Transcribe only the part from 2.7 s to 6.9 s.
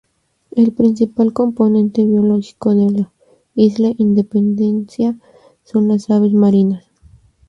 de la isla Independencia son las aves marinas.